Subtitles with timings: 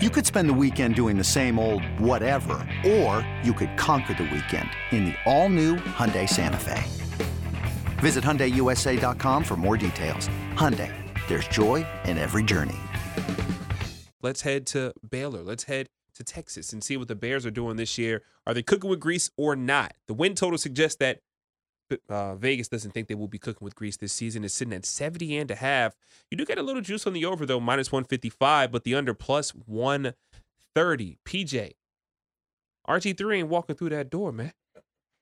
[0.00, 4.30] You could spend the weekend doing the same old whatever, or you could conquer the
[4.32, 6.84] weekend in the all-new Hyundai Santa Fe.
[7.98, 10.28] Visit HyundaiUSA.com for more details.
[10.54, 10.94] Hyundai,
[11.26, 12.76] there's joy in every journey.
[14.22, 15.42] Let's head to Baylor.
[15.42, 18.22] Let's head to Texas and see what the Bears are doing this year.
[18.46, 19.94] Are they cooking with grease or not?
[20.06, 21.22] The win total suggests that
[22.08, 24.44] uh, Vegas doesn't think they will be cooking with grease this season.
[24.44, 25.96] It's sitting at 70 and a half.
[26.30, 29.14] You do get a little juice on the over, though, minus 155, but the under
[29.14, 31.18] plus 130.
[31.24, 31.72] PJ,
[32.88, 34.52] RG3 ain't walking through that door, man.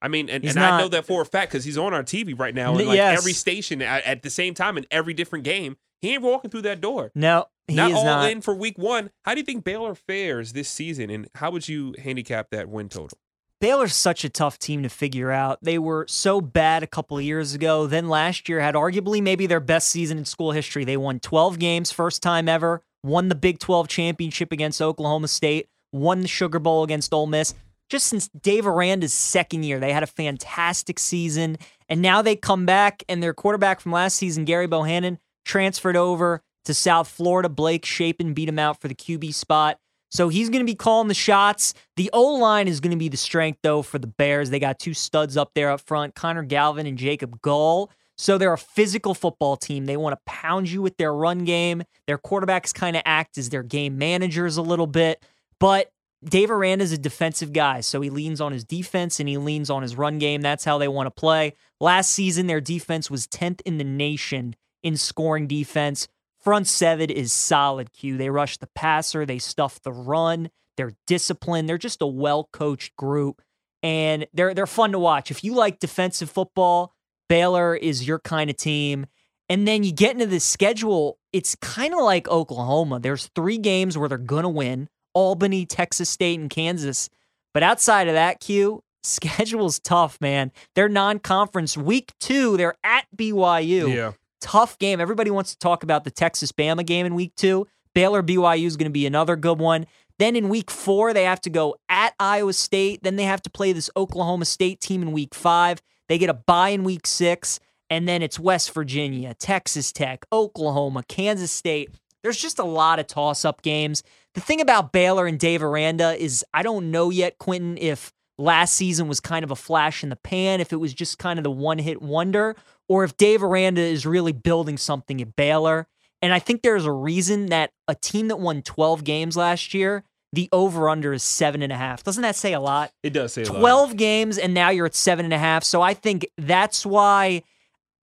[0.03, 2.39] I mean, and, and I know that for a fact because he's on our TV
[2.39, 3.19] right now in like yes.
[3.19, 5.77] every station at, at, the same time in every different game.
[6.03, 7.11] He ain't walking through that door.
[7.15, 8.31] No, he not is all not.
[8.31, 9.11] in for week one.
[9.25, 12.91] How do you think Baylor fares this season, and how would you handicap that win
[12.91, 13.19] total?
[13.59, 15.59] Baylor's such a tough team to figure out.
[15.63, 17.87] They were so bad a couple of years ago.
[17.87, 20.85] Then last year had arguably maybe their best season in school history.
[20.85, 25.69] They won 12 games, first time ever, won the Big 12 championship against Oklahoma State,
[25.91, 27.55] won the Sugar Bowl against Ole Miss.
[27.89, 31.57] Just since Dave Aranda's second year, they had a fantastic season.
[31.89, 36.43] And now they come back, and their quarterback from last season, Gary Bohanon, transferred over
[36.65, 37.49] to South Florida.
[37.49, 39.79] Blake Shapen beat him out for the QB spot.
[40.17, 41.75] So he's going to be calling the shots.
[41.97, 44.49] The O line is going to be the strength, though, for the Bears.
[44.49, 47.91] They got two studs up there up front Connor Galvin and Jacob Gall.
[48.17, 49.85] So they're a physical football team.
[49.85, 51.83] They want to pound you with their run game.
[52.07, 55.23] Their quarterbacks kind of act as their game managers a little bit.
[55.61, 55.93] But
[56.25, 59.69] Dave Aranda is a defensive guy, so he leans on his defense and he leans
[59.69, 60.41] on his run game.
[60.41, 61.53] That's how they want to play.
[61.79, 66.09] Last season, their defense was 10th in the nation in scoring defense.
[66.47, 68.17] Front seven is solid, Q.
[68.17, 72.95] They rush the passer, they stuff the run, they're disciplined, they're just a well coached
[72.95, 73.43] group,
[73.83, 75.33] and they're they're fun to watch.
[75.33, 76.95] If you like defensive football,
[77.29, 79.07] Baylor is your kind of team.
[79.49, 83.01] And then you get into the schedule, it's kind of like Oklahoma.
[83.01, 87.11] There's three games where they're gonna win: Albany, Texas State, and Kansas.
[87.55, 90.53] But outside of that, Q, schedule's tough, man.
[90.77, 91.77] They're non-conference.
[91.77, 93.93] Week two, they're at BYU.
[93.93, 95.01] Yeah tough game.
[95.01, 97.67] Everybody wants to talk about the Texas Bama game in week two.
[97.95, 99.87] Baylor BYU is going to be another good one.
[100.19, 103.03] Then in week four, they have to go at Iowa State.
[103.03, 105.83] Then they have to play this Oklahoma State team in week five.
[106.09, 107.61] They get a bye in week six.
[107.89, 111.91] And then it's West Virginia, Texas Tech, Oklahoma, Kansas State.
[112.23, 114.03] There's just a lot of toss up games.
[114.35, 118.75] The thing about Baylor and Dave Aranda is I don't know yet, Quentin, if last
[118.75, 121.45] season was kind of a flash in the pan, if it was just kind of
[121.45, 122.57] the one hit wonder,
[122.89, 125.87] or if Dave Aranda is really building something at Baylor.
[126.23, 130.05] And I think there's a reason that a team that won 12 games last year,
[130.33, 132.03] the over under is seven and a half.
[132.03, 132.91] Doesn't that say a lot?
[133.03, 135.65] It does say 12 games, and now you're at seven and a half.
[135.65, 137.43] So I think that's why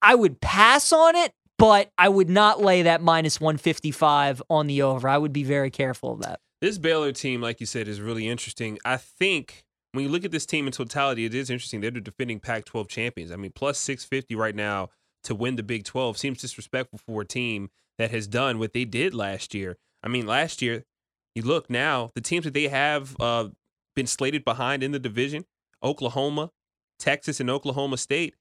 [0.02, 4.82] I would pass on it, but I would not lay that minus 155 on the
[4.82, 5.08] over.
[5.08, 6.40] I would be very careful of that.
[6.62, 8.80] This Baylor team, like you said, is really interesting.
[8.86, 11.80] I think when you look at this team in totality, it is interesting.
[11.80, 13.32] They're the defending Pac 12 champions.
[13.32, 14.90] I mean, plus 650 right now
[15.24, 18.86] to win the Big 12 seems disrespectful for a team that has done what they
[18.86, 19.78] did last year.
[20.02, 20.84] I mean, last year,
[21.36, 23.50] you look now, the teams that they have uh,
[23.96, 25.46] been slated behind in the division
[25.84, 26.50] Oklahoma,
[26.98, 28.36] Texas, and Oklahoma State.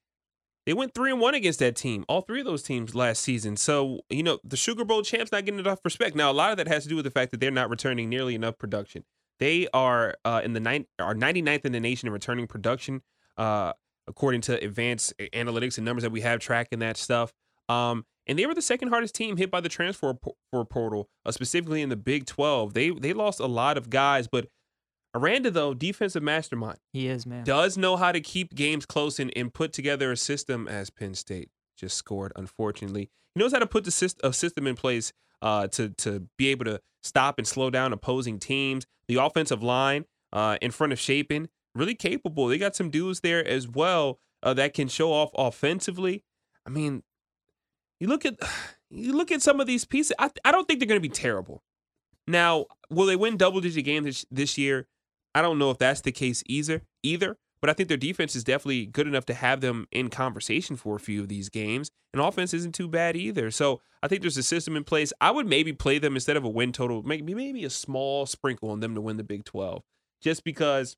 [0.65, 3.57] They went three and one against that team, all three of those teams last season.
[3.57, 6.15] So, you know, the Sugar Bowl champs not getting enough respect.
[6.15, 8.09] Now, a lot of that has to do with the fact that they're not returning
[8.09, 9.03] nearly enough production.
[9.43, 13.03] They are uh, in the nine, are 99th in the nation in returning production,
[13.37, 13.73] uh,
[14.07, 17.33] according to advanced analytics and numbers that we have tracking that stuff.
[17.69, 20.15] Um, and they were the second hardest team hit by the transfer
[20.53, 22.73] portal, uh, specifically in the Big 12.
[22.73, 24.47] They they lost a lot of guys, but
[25.13, 26.79] Aranda though defensive mastermind.
[26.93, 27.43] He is man.
[27.43, 31.17] Does know how to keep games close and, and put together a system as Penn
[31.17, 32.33] State just scored.
[32.37, 36.29] Unfortunately, he knows how to put the system, a system in place uh, to to
[36.39, 38.87] be able to stop and slow down opposing teams.
[39.09, 42.49] The offensive line uh, in front of Shapen really capable.
[42.49, 46.25] They got some dudes there as well uh, that can show off offensively.
[46.67, 47.03] I mean,
[48.01, 48.35] you look at
[48.91, 50.13] you look at some of these pieces.
[50.19, 51.63] I, I don't think they're going to be terrible.
[52.27, 54.87] Now, will they win double digit games this, this year?
[55.35, 56.83] I don't know if that's the case either.
[57.03, 60.75] Either, but I think their defense is definitely good enough to have them in conversation
[60.75, 61.93] for a few of these games.
[62.13, 63.53] And offense isn't too bad either.
[63.53, 65.13] So I think there's a system in place.
[65.21, 68.71] I would maybe play them instead of a win total, maybe maybe a small sprinkle
[68.71, 69.85] on them to win the Big 12.
[70.21, 70.97] Just because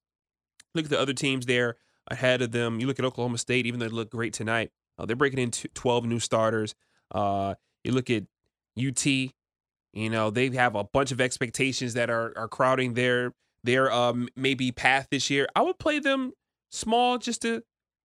[0.74, 1.76] look at the other teams there
[2.08, 2.80] ahead of them.
[2.80, 5.50] You look at Oklahoma State, even though they look great tonight, uh, they're breaking in
[5.50, 6.74] 12 new starters.
[7.10, 8.24] Uh, you look at
[8.78, 9.30] UT, you
[9.94, 13.34] know, they have a bunch of expectations that are are crowding their
[13.64, 15.46] their um maybe path this year.
[15.54, 16.32] I would play them
[16.74, 17.62] small just to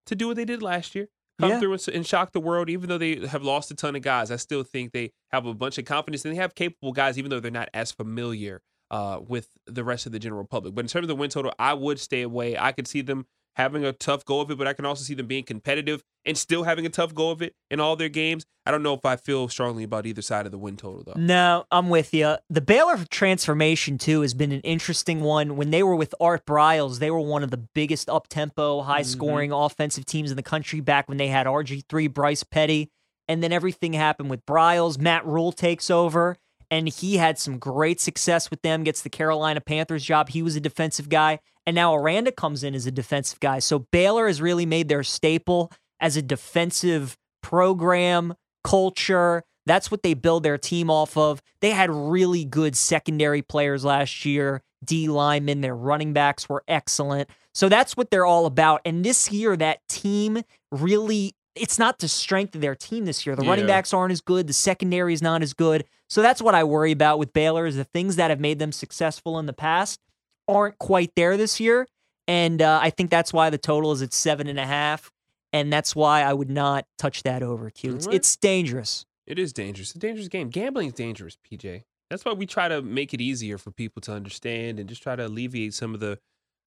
[0.07, 1.09] to do what they did last year.
[1.41, 1.61] Come Yeah.
[1.61, 4.31] through and, and shock the world, even though they have lost a ton of guys.
[4.31, 7.31] I still think they have a bunch of confidence and they have capable guys, even
[7.31, 8.61] though they're not as familiar
[8.91, 10.75] uh, with the rest of the general public.
[10.75, 12.57] But in terms of the win total, I would stay away.
[12.59, 13.27] I could see them
[13.59, 16.39] having a tough go of it, but I can also see them being competitive and
[16.39, 18.47] still having a tough go of it in all their games.
[18.65, 21.21] I don't know if I feel strongly about either side of the win total, though.
[21.21, 22.37] No, I'm with you.
[22.49, 25.57] The Baylor transformation, too, has been an interesting one.
[25.57, 29.03] When they were with Art Briles, they were one of the biggest up tempo, high
[29.03, 29.65] scoring mm-hmm.
[29.65, 32.91] offensive teams in the country back when they had RG3, Bryce Petty.
[33.27, 34.99] And then everything happened with Briles.
[34.99, 36.39] Matt Rhule takes over
[36.71, 40.29] and he had some great success with them, gets the Carolina Panthers job.
[40.29, 41.41] He was a defensive guy.
[41.69, 43.59] And now Aranda comes in as a defensive guy.
[43.59, 45.71] So Baylor has really made their staple
[46.01, 48.33] as a defensive program,
[48.65, 49.43] culture.
[49.67, 51.43] That's what they build their team off of.
[51.61, 54.63] They had really good secondary players last year.
[54.83, 57.29] D linemen, their running backs were excellent.
[57.53, 58.81] So that's what they're all about.
[58.87, 60.43] And this year, that team
[60.73, 63.37] really it's not the strength of their team this year.
[63.37, 63.51] The yeah.
[63.51, 64.47] running backs aren't as good.
[64.47, 65.85] The secondary is not as good.
[66.09, 68.73] So that's what I worry about with Baylor is the things that have made them
[68.73, 70.01] successful in the past
[70.49, 71.87] aren't quite there this year.
[72.27, 75.11] And uh, I think that's why the total is at seven and a half.
[75.53, 77.95] And that's why I would not touch that over, Q.
[77.97, 78.17] It's, right.
[78.17, 79.07] it's dangerous.
[79.27, 79.91] It is dangerous.
[79.91, 80.51] It's a dangerous game.
[80.51, 81.83] Gambling is dangerous, PJ.
[82.11, 85.17] That's why we try to make it easier for people to understand and just try
[85.17, 86.19] to alleviate some of the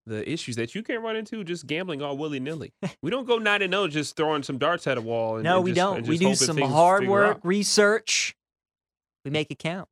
[0.08, 2.74] the issues that you can run into just gambling all willy nilly.
[3.04, 5.36] we don't go nine and zero oh just throwing some darts at a wall.
[5.36, 6.08] And, no, and we just, don't.
[6.08, 8.36] We do some hard work, research.
[9.24, 9.88] We make it count.